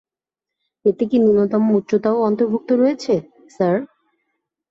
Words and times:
এতে 0.85 1.03
কি 1.09 1.17
ন্যূনতম 1.19 1.63
উচ্চতাও 1.77 2.17
অন্তর্ভূক্ত 2.27 2.69
রয়েছে, 2.73 3.13
স্যার? 3.51 3.75